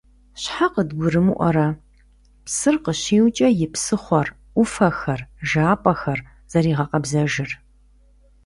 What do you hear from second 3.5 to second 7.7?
и псыхъуэр, Ӏуфэхэр, жапӀэхэр зэригъэкъэбзэжыр?!